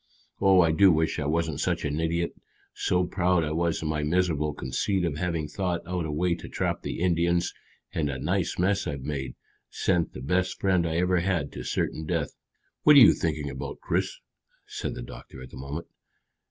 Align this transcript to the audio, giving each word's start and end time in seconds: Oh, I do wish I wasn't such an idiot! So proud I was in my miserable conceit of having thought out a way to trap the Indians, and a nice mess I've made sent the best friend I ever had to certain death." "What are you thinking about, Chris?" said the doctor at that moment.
Oh, 0.41 0.61
I 0.61 0.71
do 0.71 0.91
wish 0.91 1.19
I 1.19 1.27
wasn't 1.27 1.59
such 1.59 1.85
an 1.85 1.99
idiot! 1.99 2.33
So 2.73 3.03
proud 3.05 3.43
I 3.43 3.51
was 3.51 3.83
in 3.83 3.87
my 3.87 4.01
miserable 4.01 4.51
conceit 4.55 5.05
of 5.05 5.17
having 5.17 5.47
thought 5.47 5.81
out 5.85 6.07
a 6.07 6.11
way 6.11 6.33
to 6.33 6.49
trap 6.49 6.81
the 6.81 7.01
Indians, 7.01 7.53
and 7.93 8.09
a 8.09 8.17
nice 8.17 8.57
mess 8.57 8.87
I've 8.87 9.03
made 9.03 9.35
sent 9.69 10.13
the 10.13 10.21
best 10.21 10.59
friend 10.59 10.87
I 10.87 10.95
ever 10.95 11.19
had 11.19 11.51
to 11.51 11.63
certain 11.63 12.07
death." 12.07 12.31
"What 12.81 12.95
are 12.95 12.99
you 12.99 13.13
thinking 13.13 13.47
about, 13.51 13.79
Chris?" 13.79 14.17
said 14.65 14.95
the 14.95 15.03
doctor 15.03 15.39
at 15.43 15.51
that 15.51 15.57
moment. 15.57 15.85